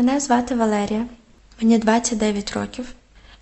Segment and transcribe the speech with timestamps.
[0.00, 1.06] Мене звати Валерія,
[1.60, 2.84] мені 29 років.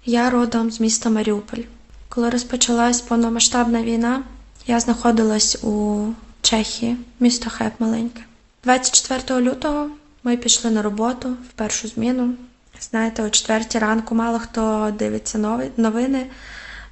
[0.04, 1.62] Я родом з міста Маріуполь.
[2.08, 4.23] Коли розпочалась повномасштабна війна,
[4.67, 6.05] я знаходилась у
[6.42, 8.21] Чехії, місто Хеп маленьке.
[8.64, 9.91] 24 лютого
[10.23, 12.34] ми пішли на роботу в першу зміну.
[12.80, 15.38] Знаєте, о четвертій ранку мало хто дивиться
[15.77, 16.27] новини,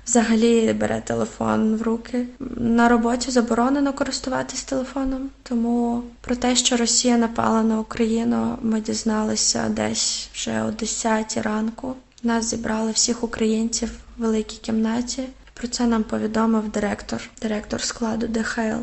[0.07, 2.27] взагалі бере телефон в руки.
[2.57, 9.68] На роботі заборонено користуватись телефоном, тому про те, що Росія напала на Україну, ми дізналися
[9.68, 11.94] десь вже о 10 ранку.
[12.22, 15.22] Нас зібрали всіх українців в великій кімнаті.
[15.54, 18.82] Про це нам повідомив директор, директор складу ДХЛ.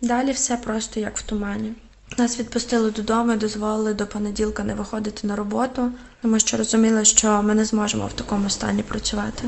[0.00, 1.72] Далі все просто як в тумані.
[2.18, 5.92] Нас відпустили додому і дозволили до понеділка не виходити на роботу,
[6.22, 9.44] тому що розуміли, що ми не зможемо в такому стані працювати.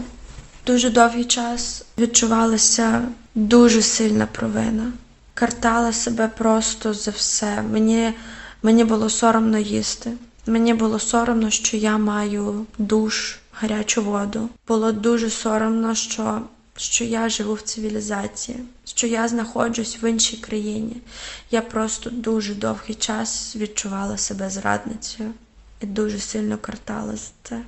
[0.66, 3.02] Дуже довгий час відчувалася
[3.34, 4.92] дуже сильна провина.
[5.34, 7.62] Картала себе просто за все.
[7.62, 8.12] Мені,
[8.62, 10.12] Мені було соромно їсти.
[10.46, 14.48] Мені було соромно, що я маю душ, гарячу воду.
[14.68, 16.40] Було дуже соромно, що
[16.76, 20.96] що я живу в цивілізації, що я знаходжусь в іншій країні.
[21.50, 25.30] Я просто дуже довгий час відчувала себе зрадницею
[25.80, 27.60] і дуже сильно картала за це.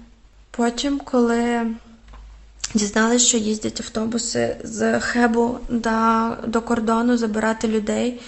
[0.50, 1.66] Потім, коли
[2.74, 5.90] дізналися, що їздять автобуси з Хебу до,
[6.46, 8.20] до кордону забирати людей,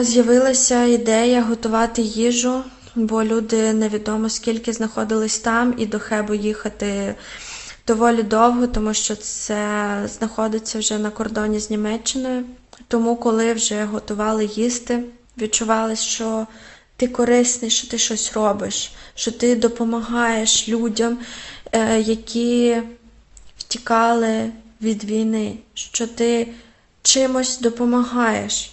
[0.00, 2.62] з'явилася ідея готувати їжу,
[2.94, 7.14] бо люди невідомо скільки знаходились там, і до Хебу їхати
[7.86, 12.44] доволі довго, тому що це знаходиться вже на кордоні з Німеччиною.
[12.88, 15.04] Тому, коли вже готували їсти,
[15.38, 16.46] відчували, що
[16.96, 21.18] ти корисний, що ти щось робиш, що ти допомагаєш людям,
[21.72, 22.82] е, які
[23.58, 24.50] втікали
[24.82, 26.48] від війни, що ти
[27.02, 28.70] чимось допомагаєш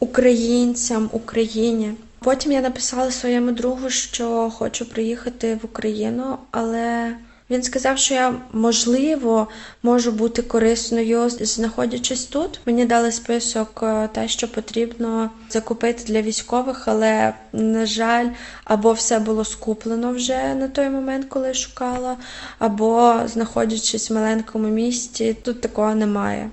[0.00, 1.94] українцям, Україні.
[2.18, 7.16] Потім я написала своєму другу, що хочу приїхати в Україну, але
[7.50, 9.48] він сказав, що я можливо
[9.82, 12.60] можу бути корисною, знаходячись тут.
[12.66, 18.26] Мені дали список е, те, що потрібно закупити для військових, але на жаль,
[18.64, 22.16] або все було скуплено вже на той момент, коли я шукала,
[22.58, 26.50] або знаходячись в маленькому місті, тут такого немає.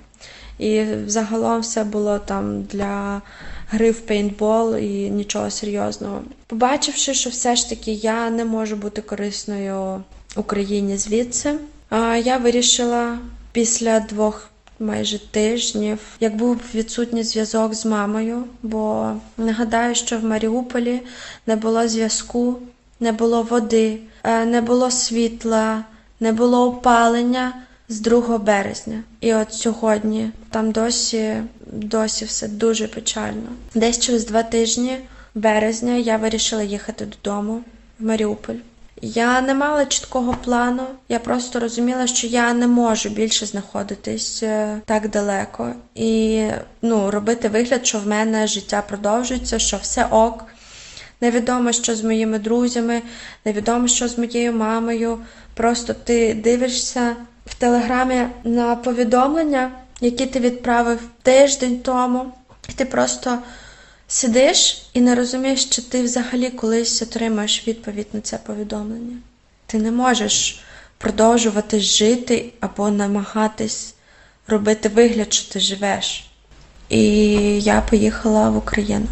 [0.60, 3.22] І загалом все було там для
[3.70, 6.22] гри в пейнтбол і нічого серйозного.
[6.48, 10.04] Побачивши, що все ж таки я не можу бути корисною
[10.38, 11.54] Україні звідси,
[12.24, 13.18] я вирішила
[13.52, 14.50] після двох.
[14.80, 21.02] Майже тижнів, як був відсутній зв'язок з мамою, бо нагадаю, що в Маріуполі
[21.48, 22.60] не було зв'язку,
[23.00, 25.84] не було води, е, не було світла,
[26.20, 27.54] не було опалення
[27.90, 29.04] з 2 березня.
[29.22, 31.36] І от сьогодні там досі
[31.72, 33.50] досі все дуже печально.
[33.76, 34.98] Десь через два тижні
[35.36, 37.62] березня я вирішила їхати додому
[38.00, 38.56] в Маріуполь.
[39.02, 44.82] Я не мала чіткого плану, я просто розуміла, що я не можу більше знаходитись е,
[44.86, 46.44] так далеко і
[46.82, 50.46] ну, робити вигляд, що в мене життя продовжується, що все ок.
[51.22, 53.02] Невідомо, що з моїми друзями,
[53.46, 55.20] невідомо, що з моєю мамою.
[55.54, 57.16] Просто ти дивишся
[57.46, 59.72] в телеграмі на повідомлення,
[60.02, 62.26] які ти відправив тиждень тому,
[62.70, 63.38] і ти просто
[64.08, 69.18] сидиш і не розумієш, чи ти взагалі колись отримаєш відповідь на це повідомлення.
[69.66, 70.60] Ти не можеш
[70.98, 73.94] продовжувати жити або намагатись
[74.48, 76.28] робити вигляд, що ти живеш.
[76.90, 77.02] І
[77.62, 79.08] я поїхала в Україну.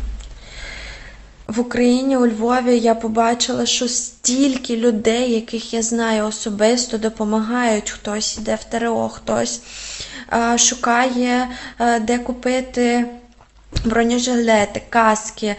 [1.47, 7.89] В Україні у Львові я побачила, що стільки людей, яких я знаю особисто, допомагають.
[7.89, 9.62] Хтось йде в ТРО, хтось
[10.29, 13.06] а, шукає, а, де купити
[13.86, 15.56] бронежилети, каски,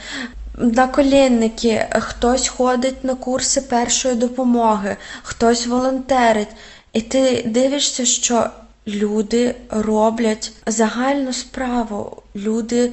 [0.59, 6.49] наколінники, хтось ходить на курси першої допомоги, хтось волонтерить.
[6.93, 8.51] І ти дивишся, що
[8.87, 12.23] люди роблять загальну справу.
[12.37, 12.93] Люди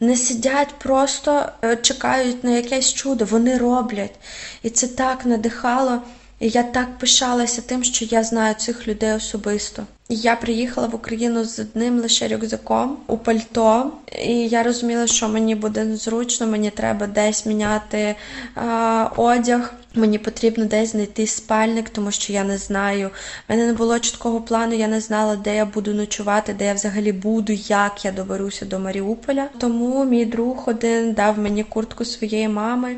[0.00, 4.14] не сидять, просто е, чекають на якесь чудо, вони роблять.
[4.62, 6.02] І це так надихало.
[6.40, 9.82] І я так пишалася тим, що я знаю цих людей особисто.
[10.08, 13.92] Я приїхала в Україну з одним лише рюкзаком у пальто,
[14.26, 18.14] і я розуміла, що мені буде незручно, мені треба десь міняти
[18.54, 19.74] а, одяг.
[19.96, 23.10] Мені потрібно десь знайти спальник, тому що я не знаю.
[23.48, 26.74] У мене не було чіткого плану, я не знала, де я буду ночувати, де я
[26.74, 29.48] взагалі буду, як я доберуся до Маріуполя.
[29.58, 32.96] Тому мій друг один дав мені куртку своєї мами,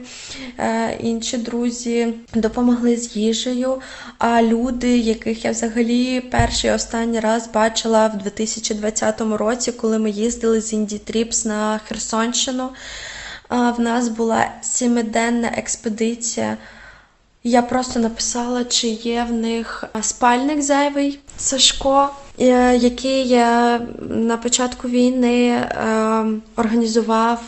[0.58, 3.80] е, інші друзі допомогли з їжею.
[4.18, 10.10] А люди, яких я взагалі перший і останній раз бачила в 2020 році, коли ми
[10.10, 12.68] їздили з Indie Trips на Херсонщину.
[13.50, 16.56] В нас була сімиденна експедиція.
[17.44, 22.08] Я просто написала, чи є в них спальник зайвий Сашко,
[22.40, 23.36] е, який
[24.00, 25.66] на початку війни е,
[26.56, 27.42] організував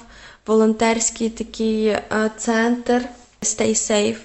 [0.47, 2.03] волонтерський такий е,
[2.37, 3.03] центр.
[3.43, 4.17] Stay Safe.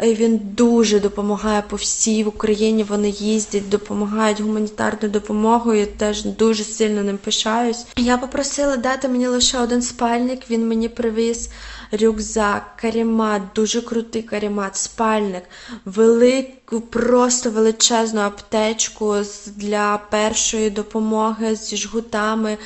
[0.00, 2.82] Він дуже допомагає по всій Україні.
[2.82, 5.86] Вони їздять, допомагають гуманітарною допомогою.
[5.86, 7.86] Теж дуже сильно ним пишаюсь.
[7.96, 10.50] Я попросила дати мені лише один спальник.
[10.50, 11.50] Він мені привіз
[11.92, 15.42] рюкзак, карімат, дуже крутий карімат, спальник,
[15.84, 19.16] велику, просто величезну аптечку
[19.46, 22.58] для першої допомоги зі жгутами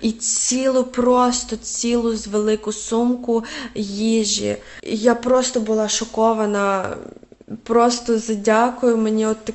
[0.00, 3.44] і цілу, просто цілу з велику сумку
[3.74, 4.56] їжі.
[4.82, 6.96] Я просто була шокована.
[7.62, 9.26] Просто задякую мені.
[9.26, 9.52] От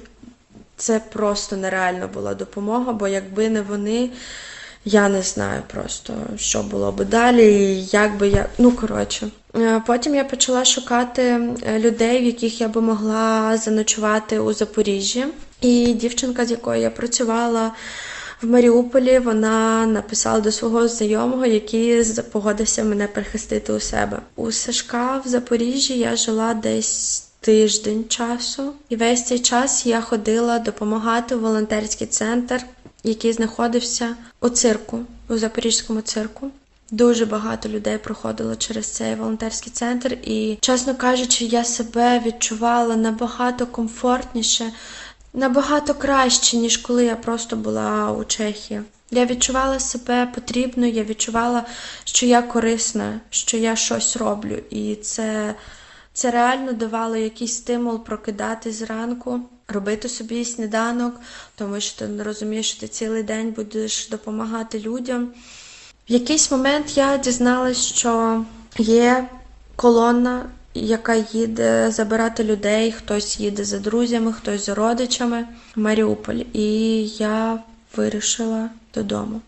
[0.78, 4.10] це просто нереальна була допомога, бо якби не вони.
[4.86, 8.50] Я не знаю просто, що було би далі, як би я.
[8.58, 9.28] Ну, коротше.
[9.56, 15.26] Е, потім я почала шукати е, людей, в яких я би могла заночувати у Запоріжжі.
[15.62, 17.72] І дівчинка, з якою я працювала
[18.42, 24.20] в Маріуполі, вона написала до свого знайомого, який погодився мене прихистити у себе.
[24.36, 27.26] У Сашка в Запоріжжі я жила десь.
[27.42, 32.66] Тиждень часу, і весь цей час я ходила допомагати в волонтерський центр
[33.04, 35.00] який знаходився у цирку,
[35.30, 36.52] у Запорізькому цирку.
[36.92, 43.68] Дуже багато людей проходило через цей волонтерський центр, і, чесно кажучи, я себе відчувала набагато
[43.68, 44.72] комфортніше,
[45.34, 48.82] набагато краще, ніж коли я просто була у Чехії.
[49.12, 51.66] Я відчувала себе потрібною, я відчувала,
[52.04, 54.58] що я корисна, що я щось роблю.
[54.70, 55.56] І це,
[56.14, 61.16] це реально давало якийсь стимул прокидати зранку робити собі сніданок,
[61.56, 65.28] тому що ти не розумієш, що ти цілий день будеш допомагати людям.
[66.10, 68.44] В якийсь момент я дізналась, що
[68.78, 69.28] є
[69.76, 76.42] колона, яка їде забирати людей, хтось їде за друзями, хтось за родичами в Маріуполь.
[76.54, 77.60] І я
[77.96, 79.42] вирішила додому.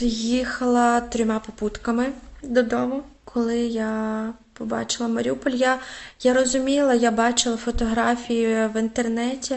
[0.00, 2.06] Їхала трьома попутками
[2.42, 5.52] додому, коли я побачила Маріуполь.
[5.52, 5.78] Я,
[6.22, 9.56] я розуміла, я бачила фотографії в інтернеті,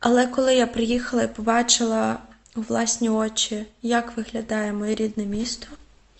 [0.00, 2.18] але коли я приїхала і побачила
[2.56, 5.66] у власні очі, як виглядає моє рідне місто,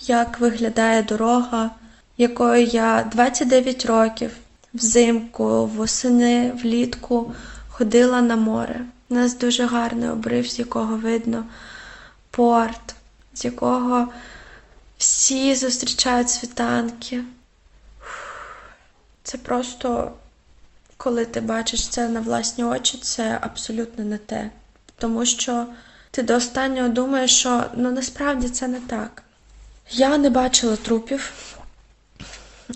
[0.01, 1.71] як виглядає дорога,
[2.19, 4.31] якою я 29 років
[4.75, 7.35] взимку, восени, влітку
[7.69, 8.81] ходила на море.
[9.09, 11.45] У нас дуже гарний обрив, з якого видно
[12.31, 12.95] порт,
[13.35, 14.09] з якого
[14.99, 17.25] всі зустрічають світанки.
[19.25, 20.13] Це просто,
[20.97, 24.51] коли ти бачиш це на власні очі, це абсолютно не те.
[24.99, 25.67] Тому що
[26.11, 29.23] ти до останнього думаєш, що ну насправді це не так.
[29.91, 31.33] Я не бачила трупів,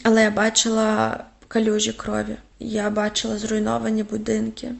[0.03, 2.37] але я бачила калюжі крові.
[2.59, 4.73] Я бачила зруйновані будинки.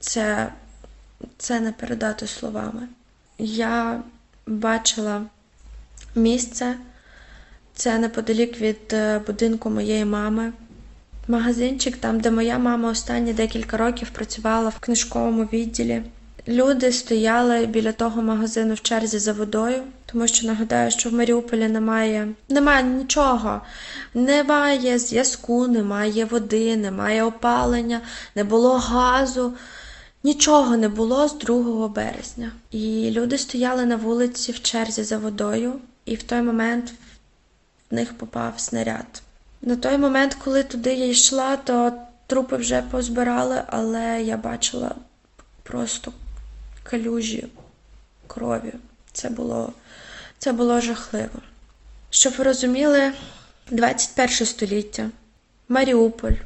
[0.00, 0.52] Це,
[1.38, 2.88] Це не передати словами.
[3.38, 4.02] Я
[4.46, 5.22] бачила
[6.14, 6.76] місце,
[7.74, 10.52] це неподалік від е, будинку моєї мами.
[11.32, 16.02] Магазинчик, там, де моя мама останні декілька років працювала в книжковому відділі.
[16.48, 21.68] Люди стояли біля того магазину в черзі за водою, тому що нагадаю, що в Маріуполі
[21.68, 23.60] немає немає нічого,
[24.14, 28.00] немає зв'язку, немає води, немає опалення,
[28.34, 29.52] не було газу,
[30.24, 32.52] нічого не було з 2 березня.
[32.70, 35.72] І люди стояли на вулиці в черзі за водою,
[36.04, 36.92] і в той момент
[37.90, 39.22] в них попав снаряд.
[39.62, 41.92] На той момент, коли туди я йшла, то
[42.26, 44.94] трупи вже позбирали, але я бачила
[45.62, 46.12] просто
[46.82, 47.46] калюжі
[48.26, 48.72] крові.
[49.12, 49.72] Це було,
[50.38, 51.38] Це було жахливо.
[52.10, 53.12] Щоб ви розуміли,
[53.70, 55.10] 21 століття,
[55.68, 56.36] Маріуполь,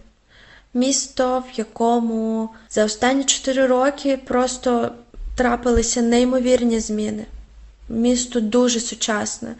[0.74, 4.92] місто, в якому за останні 4 роки просто
[5.36, 7.26] трапилися неймовірні зміни.
[7.88, 9.54] Місто дуже сучасне,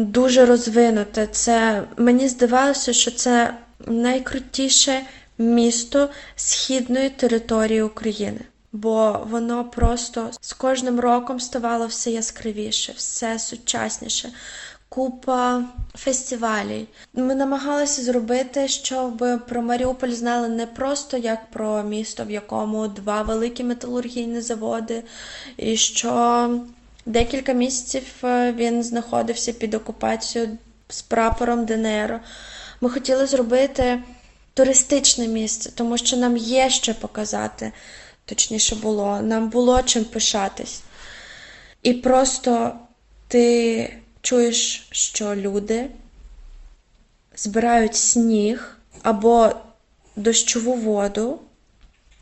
[0.00, 1.26] дуже розвинуте.
[1.26, 3.54] Це мені здавалося, що це
[3.86, 5.02] найкрутіше
[5.38, 8.40] місто східної території України,
[8.72, 14.32] бо воно просто з кожним роком ставало все яскравіше, все сучасніше.
[14.88, 15.62] Купа
[15.94, 16.86] фестивалів.
[17.14, 23.22] Ми намагалися зробити, щоб про Маріуполь знали не просто як про місто, в якому два
[23.22, 25.02] великі металургійні заводи,
[25.56, 26.50] і що
[27.06, 30.58] Декілька місяців е, він знаходився під окупацією
[30.88, 32.20] з прапором ДНР.
[32.80, 34.02] Ми хотіли зробити
[34.54, 37.72] туристичне місце, тому що нам є що показати,
[38.24, 40.82] точніше було, нам було чим пишатись.
[41.82, 42.74] І просто
[43.28, 45.90] ти чуєш, що люди
[47.36, 49.52] збирають сніг або
[50.16, 51.40] дощову воду,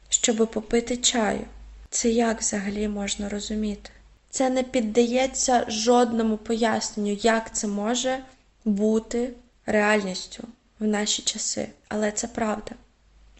[0.08, 1.44] щоб попити чаю.
[1.90, 3.90] Це як взагалі можна розуміти?
[4.34, 8.18] Це не піддається жодному поясненню, як це може
[8.64, 9.30] бути
[9.66, 10.44] реальністю
[10.80, 11.68] в наші часи.
[11.88, 12.72] Але це правда.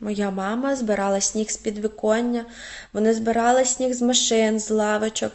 [0.01, 2.45] Моя мама збирала сніг з підвіконня,
[2.93, 5.33] вони збирали сніг з машин, з лавочок.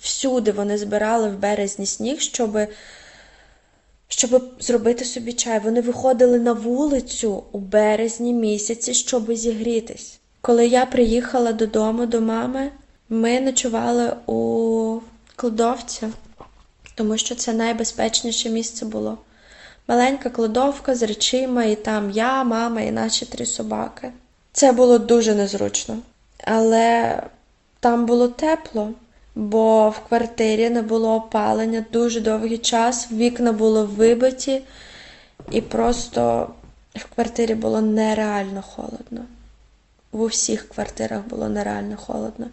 [0.00, 2.58] Всюди вони збирали в березні сніг, щоб
[4.08, 5.60] щоб зробити собі чай.
[5.64, 10.18] Вони виходили на вулицю у березні місяці, щоб зігрітись.
[10.40, 12.70] Коли я приїхала додому до мами,
[13.08, 15.00] ми ночували у
[15.36, 16.08] кладовці,
[16.94, 19.18] тому що це найбезпечніше місце було.
[19.88, 24.12] Маленька кладовка з речима, і там я, мама і наші три собаки.
[24.52, 25.98] Це було дуже незручно.
[26.44, 27.22] Але
[27.80, 28.92] там було тепло,
[29.34, 34.62] бо в квартирі не було опалення дуже довгий час, вікна були вибиті,
[35.50, 36.50] і просто
[36.94, 39.24] в квартирі було нереально холодно.
[40.12, 42.46] В усіх квартирах було нереально холодно.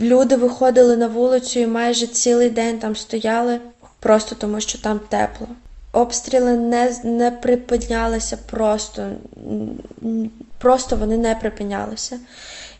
[0.00, 3.60] Люди виходили на вулицю і майже цілий день там стояли,
[4.00, 5.46] просто тому що там тепло.
[5.92, 9.10] Обстріли не не припинялися просто,
[10.58, 12.20] просто вони не припинялися.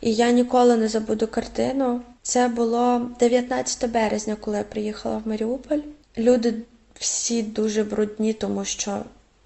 [0.01, 2.01] І я ніколи не забуду картину.
[2.23, 5.79] Це було 19 березня, коли я приїхала в Маріуполь.
[6.19, 6.55] Люди
[6.99, 8.99] всі дуже брудні, тому що,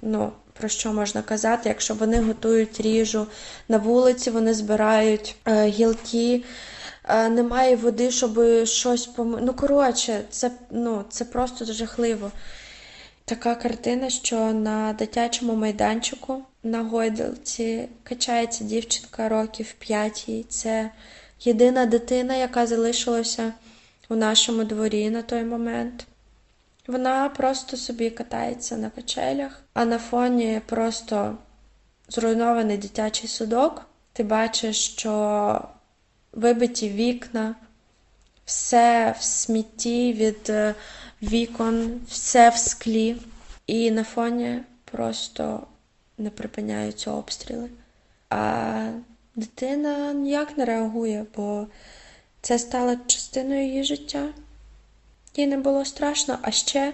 [0.02, 3.26] ну, про що можна казати, якщо вони готують ріжу
[3.68, 6.44] на вулиці, вони збирають е, гілки.
[7.08, 9.38] Е, немає води, щоб щось пом...
[9.42, 12.30] Ну, коротше, це ну, це просто жахливо.
[13.24, 20.30] Така картина, що на дитячому майданчику на гойдалці качається дівчинка років 5.
[20.48, 20.90] Це
[21.40, 23.52] єдина дитина, яка залишилася
[24.08, 26.06] у нашому дворі на той момент.
[26.86, 31.38] Вона просто собі катається на качелях, а на фоні просто
[32.08, 33.86] зруйнований дитячий садок.
[34.12, 35.60] Ти бачиш, що
[36.32, 37.54] вибиті вікна,
[38.44, 40.74] все в смітті від е,
[41.22, 43.16] вікон, все в склі,
[43.66, 45.66] і на фоні просто
[46.18, 47.70] не припиняються обстріли.
[48.30, 48.90] А
[49.34, 51.66] дитина ніяк не реагує, бо
[52.40, 54.28] це стало частиною її життя.
[55.36, 56.92] Їй не було страшно, а ще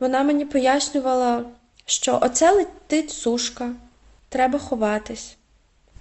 [0.00, 1.44] вона мені пояснювала,
[1.86, 3.70] що оце летить сушка,
[4.28, 5.36] треба ховатись,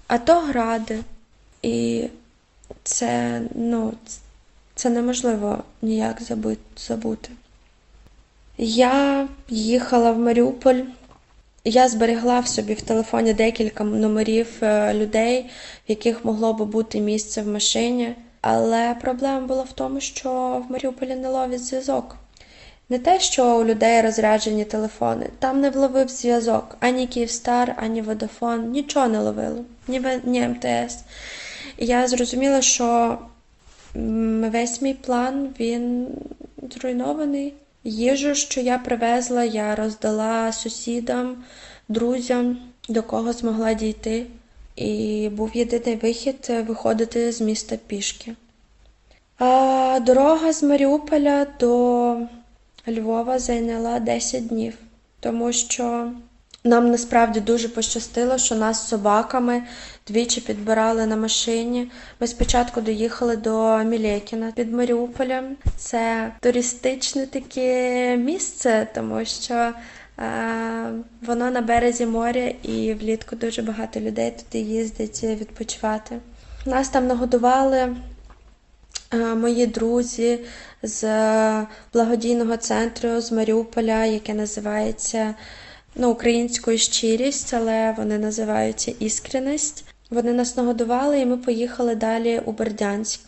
[0.08, 1.00] а то гради.
[1.62, 2.08] І
[2.84, 3.94] це, ну,
[4.76, 6.22] це неможливо ніяк
[6.78, 7.30] забути.
[8.58, 10.82] Я їхала в Маріуполь.
[11.64, 15.50] Я зберегла в собі в телефоні декілька номерів е, людей,
[15.88, 18.16] в яких могло би бути місце в машині.
[18.42, 22.16] Але проблема була в тому, що в Маріуполі не ловить зв'язок.
[22.90, 28.72] Не те, що у людей розряджені телефони, там не вловив зв'язок ані Київстар, ані Водофон,
[28.72, 30.98] нічого не ловило, ні, ні МТС.
[31.78, 33.18] І я зрозуміла, що
[34.52, 36.08] весь мій план він
[36.72, 37.54] зруйнований.
[37.84, 41.44] Їжу, що я привезла, я роздала сусідам,
[41.90, 42.58] друзям,
[42.90, 44.26] до кого змогла дійти.
[44.82, 48.36] І був єдиний вихід виходити з міста пішки.
[49.38, 52.18] А Дорога з Маріуполя до
[52.88, 54.74] Львова зайняла 10 днів,
[55.20, 56.12] тому що
[56.64, 59.64] нам насправді дуже пощастило, що нас з собаками
[60.08, 61.92] двічі підбирали на машині.
[62.20, 65.56] Ми спочатку доїхали до Мілєкіна під Маріуполем.
[65.78, 69.74] Це туристичне таке місце, тому що е,
[71.22, 76.18] воно на березі моря і влітку дуже багато людей туди їздять відпочивати.
[76.66, 77.96] Нас там нагодували.
[79.14, 80.40] Е, мої друзі
[80.84, 81.04] з
[81.94, 85.36] благодійного центру з Маріуполя, яке називається
[85.96, 89.86] ну, українською щирість, але вони називаються іскреність.
[90.10, 93.22] Вони нас нагодували, і ми поїхали далі у Бердянськ.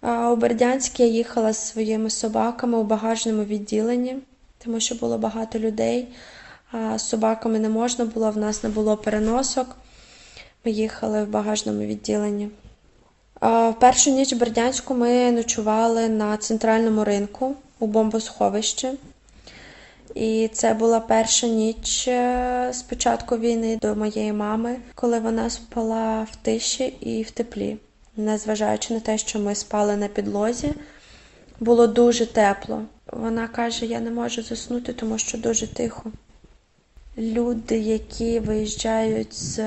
[0.00, 4.16] А у Бердянськ я їхала з своїми собаками у багажному відділенні,
[4.64, 6.08] тому що було багато людей.
[6.72, 9.76] З собаками не можна було, в нас не було переносок.
[10.64, 12.48] Ми їхали в багажному відділенні.
[13.40, 18.88] В першу ніч в Бердянську ми ночували на центральному ринку у бомбосховищі.
[20.14, 26.26] І це була перша ніч е, з початку війни до моєї мами, коли вона спала
[26.32, 27.76] в тиші і в теплі.
[28.16, 30.72] Незважаючи на те, що ми спали на підлозі,
[31.60, 32.82] було дуже тепло.
[33.06, 36.12] Вона каже: Я не можу заснути, тому що дуже тихо.
[37.18, 39.60] Люди, які виїжджають з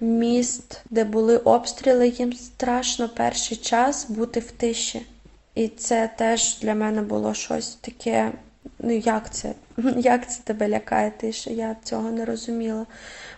[0.00, 5.06] міст, де були обстріли, їм страшно перший час бути в тиші.
[5.54, 8.32] І це теж для мене було щось таке
[8.78, 9.52] ну як це?
[9.96, 11.10] Як це тебе лякає?
[11.10, 11.50] Тиша?
[11.50, 12.86] Я цього не розуміла.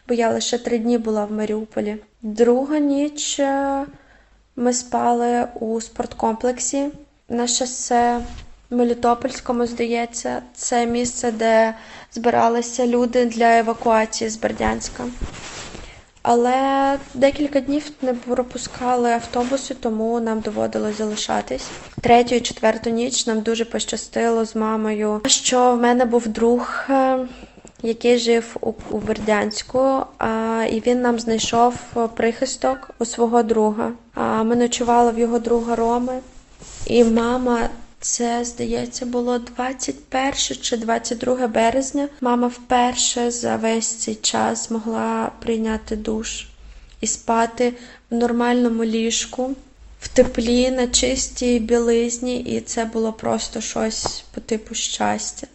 [0.08, 1.96] Бо я лише три дні була в Маріуполі.
[2.22, 3.84] Друга ніч е,
[4.56, 6.88] ми спали у спорткомплексі
[7.28, 8.20] на шосе
[8.70, 11.74] Мелітопольському, здається, це місце, де
[12.12, 15.04] збиралися люди для евакуації з Бердянська.
[16.22, 21.68] Але декілька днів не пропускали автобуси, тому нам доводилось залишатись.
[22.00, 27.18] Третю і четверту ніч нам дуже пощастило з мамою, що в мене був друг, е,
[27.82, 30.02] який жив у, у Бердянську,
[30.70, 31.74] і він нам знайшов
[32.14, 33.92] прихисток у свого друга.
[34.44, 36.18] Ми ночували в його друга Роми,
[36.86, 37.68] і мама.
[38.02, 42.08] Це, здається, було 21 чи 22 березня.
[42.20, 46.46] Мама вперше за весь цей час змогла прийняти душ
[47.00, 47.74] і спати
[48.10, 49.56] в нормальному ліжку,
[50.00, 55.46] в теплі, на чистій білизні, і це було просто щось по типу щастя.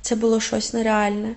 [0.00, 1.34] Це було щось нереальне.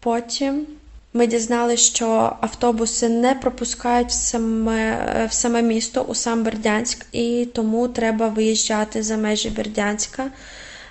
[0.00, 0.66] Потім
[1.12, 7.48] ми дізналися, що автобуси не пропускають в саме в саме місто у сам Бердянськ, і
[7.54, 10.30] тому треба виїжджати за межі Бердянська,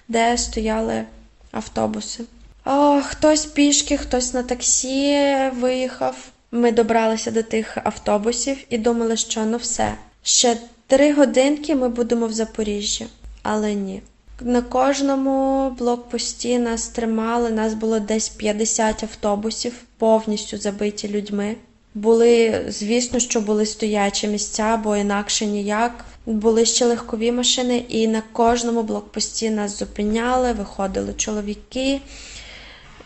[0.08, 1.04] де стояли
[1.52, 2.24] автобуси.
[2.66, 5.28] О, Хтось пішки, хтось на таксі
[5.60, 6.16] виїхав.
[6.52, 9.94] Ми добралися до тих автобусів і думали, що ну все.
[10.24, 10.58] Ще
[10.88, 13.08] три годинки ми будемо в Запоріжжі,
[13.44, 14.02] але ні.
[14.41, 21.56] На кожному блокпості нас тримали, нас було десь 50 автобусів, повністю забиті людьми.
[21.94, 26.06] Були, звісно, що були стоячі місця, бо інакше ніяк.
[26.25, 32.01] Були ще легкові машини, і на кожному блокпості нас зупиняли, виходили чоловіки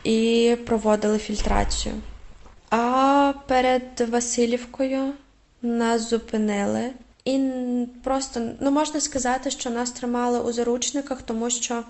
[0.03, 1.95] і проводили фільтрацію.
[2.69, 5.11] А перед Васильівкою
[5.61, 6.89] нас зупинили.
[7.25, 7.39] І
[8.03, 11.83] просто ну можна сказати, що нас тримали у заручниках, тому що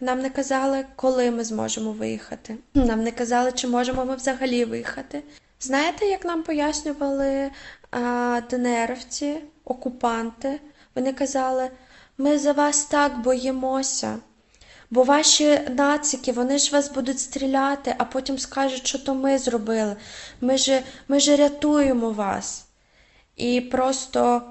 [0.00, 2.56] нам не казали, коли ми зможемо виїхати.
[2.74, 5.22] Нам не казали, чи можемо ми взагалі виїхати.
[5.60, 7.50] Знаєте, як нам пояснювали
[7.90, 10.60] а, ДНРівці, окупанти?
[10.94, 11.70] Вони казали,
[12.18, 14.18] ми за вас так боїмося,
[14.90, 19.96] бо ваші нацики, вони ж вас будуть стріляти, а потім скажуть, що то ми зробили.
[20.40, 22.64] Ми ж, ми рятуємо вас.
[23.36, 24.42] І просто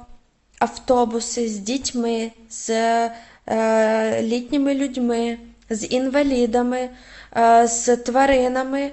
[0.60, 5.38] автобуси з дітьми, з е, літніми людьми,
[5.70, 6.90] з інвалідами,
[7.38, 8.92] е, з тваринами.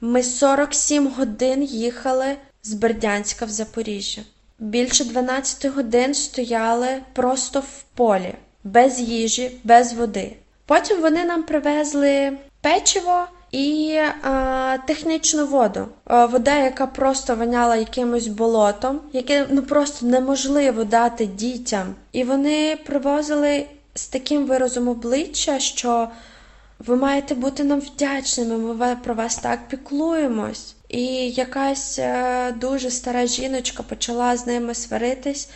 [0.00, 4.22] Ми 47 годин їхали з Бердянська в Запоріжжя.
[4.58, 10.36] Більше 12 годин стояли просто в полі, без їжі, без води.
[10.66, 15.86] Потім вони нам привезли печиво і а, технічну воду.
[16.04, 21.94] А, вода, яка просто воняла якимось болотом, яке ну просто неможливо дати дітям.
[22.12, 26.08] І вони привозили з таким виразом обличчя, що
[26.78, 30.74] ви маєте бути нам вдячними, ми про вас так піклуємось.
[30.88, 35.48] І якась а, дуже стара жіночка почала з ними сваритись.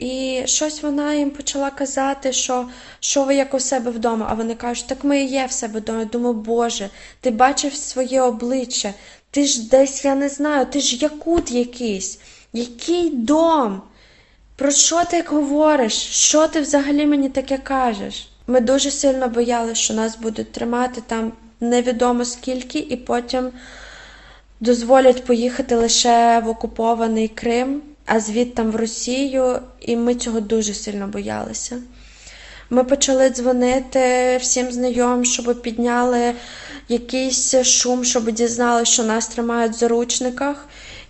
[0.00, 2.68] І щось вона їм почала казати, що
[3.00, 4.26] що ви як у себе вдома.
[4.30, 6.04] А вони кажуть, так ми і є в себе вдома.
[6.04, 8.94] Думаю, Боже, ти бачив своє обличчя,
[9.30, 12.20] ти ж десь, я не знаю, ти ж якут якийсь,
[12.52, 13.82] який дом?
[14.56, 15.92] Про що ти говориш?
[16.02, 18.28] Що ти взагалі мені таке кажеш?
[18.46, 23.50] Ми дуже сильно боялися, що нас будуть тримати там невідомо скільки, і потім
[24.60, 31.08] дозволять поїхати лише в окупований Крим а звідтам в Росію, і ми цього дуже сильно
[31.08, 31.78] боялися.
[32.70, 36.34] Ми почали дзвонити всім знайомим, щоб підняли
[36.88, 40.66] якийсь шум, щоб дізнали, що нас тримають в заручниках.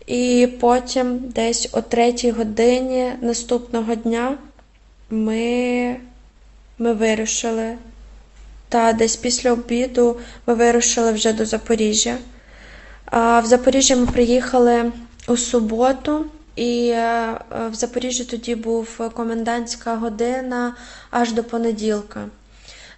[0.07, 4.39] І потім, десь о третій годині наступного дня,
[5.11, 5.97] ми
[6.79, 7.77] ми вирушили.
[8.69, 12.19] Та десь після обіду ми вирушили вже до Запоріжжя.
[13.05, 14.93] А В Запоріжжя ми приїхали
[15.29, 16.25] у суботу.
[16.61, 20.77] І е, в Запоріжжі тоді був комендантська година
[21.11, 22.29] аж до понеділка.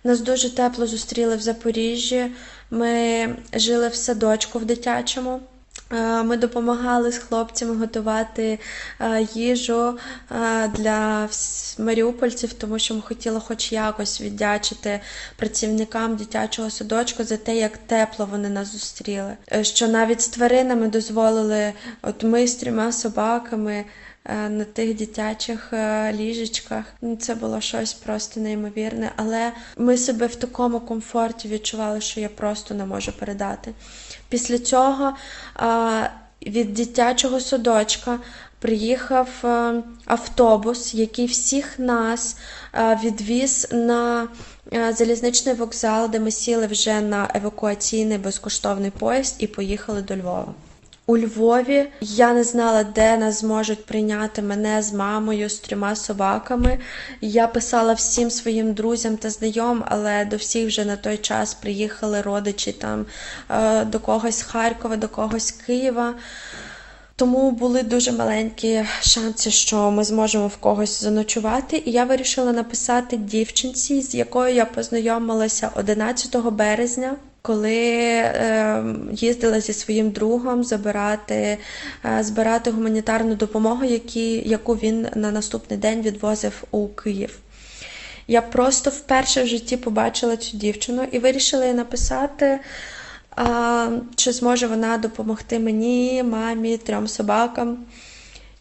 [0.05, 2.33] Нас дуже тепло зустріли в Запоріжжі.
[2.71, 5.41] Ми жили в садочку в дитячому.
[5.93, 8.59] Е, ми допомагали з хлопцями готувати
[9.01, 9.99] е, їжу
[10.31, 11.29] е, для
[11.79, 15.01] маріупольців, тому що ми хотіли хоч якось віддячити
[15.37, 19.37] працівникам дитячого садочку за те, як тепло вони нас зустріли.
[19.63, 23.85] Що навіть з тваринами дозволили, от ми з трьома собаками.
[24.51, 25.73] На тих дитячих
[26.13, 32.21] ліжечках ну, це було щось просто неймовірне, але ми себе в такому комфорті відчували, що
[32.21, 33.73] я просто не можу передати.
[34.29, 35.13] Після цього
[36.47, 38.19] від дитячого садочка
[38.59, 42.37] приїхав е, автобус, який всіх нас
[42.75, 44.29] е, відвіз на
[44.73, 50.55] е, залізничний вокзал, де ми сіли вже на евакуаційний безкоштовний поїзд і поїхали до Львова.
[51.07, 56.79] У Львові я не знала, де нас зможуть прийняти мене з мамою, з трьома собаками.
[57.21, 62.21] Я писала всім своїм друзям та знайомим, але до всіх вже на той час приїхали
[62.21, 63.07] родичі там
[63.87, 66.15] до когось з Харкова, до когось з Києва.
[67.17, 71.83] Тому були дуже маленькі шанси, що ми зможемо в когось заночувати.
[71.85, 77.17] І я вирішила написати дівчинці, з якою я познайомилася 11 березня.
[77.43, 81.59] Коли е, їздила зі своїм другом забирати,
[82.05, 87.39] е, збирати гуманітарну допомогу, які, яку він на наступний день відвозив у Київ.
[88.29, 92.61] Я просто вперше в житті побачила цю дівчину і вирішила їй написати
[93.37, 97.79] а, чи зможе вона допомогти мені, мамі, трьом собакам.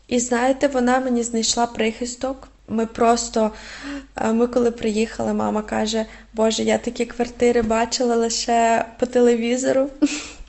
[0.08, 2.48] І знаєте, вона мені знайшла прихисток.
[2.71, 3.51] Ми просто,
[4.34, 9.89] ми коли приїхали, мама каже, Боже, я такі квартири бачила лише по телевізору.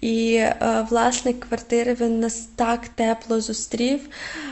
[0.00, 4.00] І е, власник квартири він нас так тепло зустрів.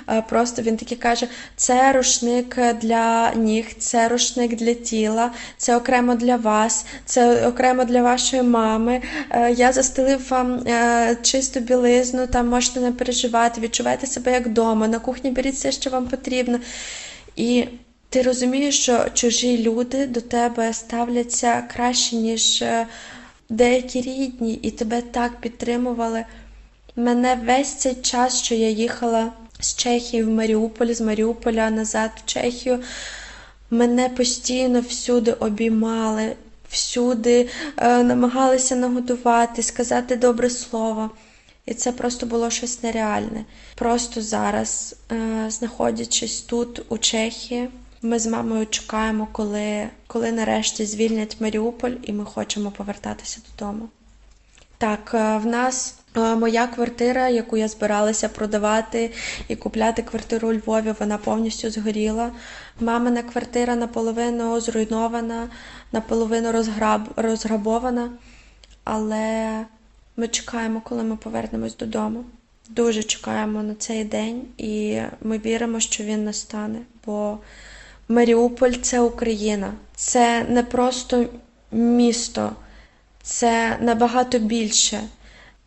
[0.08, 6.14] Е, просто він таки каже: це рушник для ніг, це рушник для тіла, це окремо
[6.14, 9.02] для вас, це окремо для вашої мами.
[9.30, 14.88] Е, я застелив вам е, чисту білизну, там можете не переживати, відчувайте себе як вдома.
[14.88, 16.58] На кухні беріть все, що вам потрібно.
[17.36, 17.64] І
[18.08, 22.62] ти розумієш, що чужі люди до тебе ставляться краще, ніж.
[22.62, 22.86] Е,
[23.52, 26.24] деякі рідні, і тебе так підтримували.
[26.96, 32.26] Мене весь цей час, що я їхала з Чехії в Маріуполь, з Маріуполя назад в
[32.26, 32.78] Чехію,
[33.70, 36.36] мене постійно всюди обіймали,
[36.68, 41.10] всюди е, намагалися нагодувати, сказати добре слово.
[41.66, 43.44] І це просто було щось нереальне.
[43.74, 47.68] Просто зараз, е, знаходячись тут, у Чехії.
[48.04, 53.88] Ми з мамою чекаємо, коли коли нарешті звільнять Маріуполь, і ми хочемо повертатися додому.
[54.78, 59.10] Так, е, в нас е, моя квартира, яку я збиралася продавати
[59.48, 62.32] і купляти квартиру у Львові, вона повністю згоріла.
[62.80, 65.48] Мамина квартира наполовину зруйнована,
[65.92, 68.10] наполовину розграб, розграбована.
[68.84, 69.58] Але
[70.16, 72.24] ми чекаємо, коли ми повернемось додому.
[72.68, 76.78] Дуже чекаємо на цей день, і ми віримо, що він настане.
[77.06, 77.38] бо
[78.08, 81.26] Маріуполь це Україна, це не просто
[81.72, 82.52] місто,
[83.22, 85.00] це набагато більше.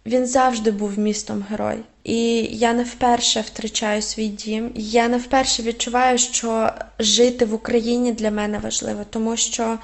[0.06, 1.78] Він завжди був містом герой.
[2.04, 4.71] І я не вперше втрачаю свій дім.
[4.76, 6.69] Я не вперше відчуваю, що
[7.00, 9.78] жити в Україні для мене важливо, тому що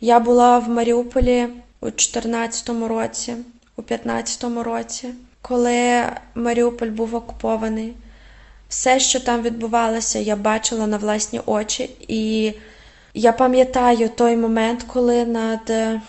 [0.00, 1.46] я була в Маріуполі
[1.80, 3.34] у 2014 році,
[3.76, 5.08] у 2015 році,
[5.42, 7.94] коли Маріуполь був окупований.
[8.68, 12.52] Все, що там відбувалося, я бачила на власні очі, і
[13.14, 16.00] я пам'ятаю той момент, коли над е,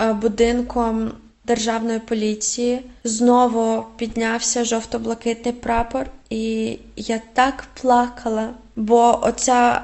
[0.00, 1.12] будинком
[1.44, 9.82] державної поліції знову піднявся жовто-блакитний прапор, і я так плакала, бо оця,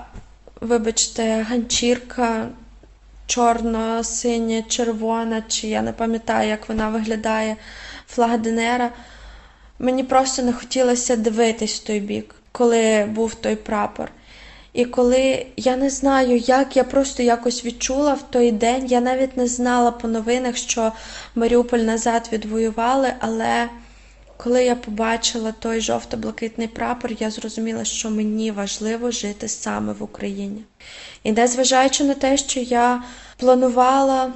[0.60, 2.48] вибачте, ганчірка
[3.26, 7.56] чорно-синя, червона, чи я не пам'ятаю, як вона виглядає,
[8.06, 8.90] флаг Денера–
[9.78, 14.10] Мені просто не хотілося дивитись в той бік, коли був той прапор.
[14.72, 19.36] І коли я не знаю, як я просто якось відчула в той день, я навіть
[19.36, 20.92] не знала по новинах, що
[21.34, 23.68] Маріуполь назад відвоювали, але
[24.36, 30.64] коли я побачила той жовто-блакитний прапор, я зрозуміла, що мені важливо жити саме в Україні.
[31.22, 33.02] І незважаючи на те, що я
[33.36, 34.32] планувала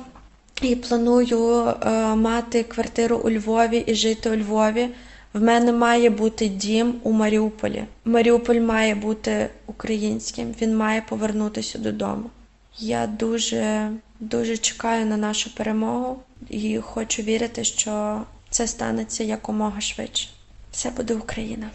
[0.63, 4.89] і планую е, мати квартиру у Львові і жити у Львові.
[5.33, 7.85] В мене має бути дім у Маріуполі.
[8.05, 12.31] Маріуполь має бути українським, він має повернутися додому.
[12.79, 13.91] Я дуже
[14.21, 20.29] дуже чекаю на нашу перемогу і хочу вірити, що це станеться якомога швидше.
[20.73, 21.71] Все буде Україна.